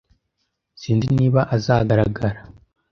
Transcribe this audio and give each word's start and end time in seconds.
Sinzi 0.81 1.07
niba 1.17 1.41
azagaragara. 1.55 2.39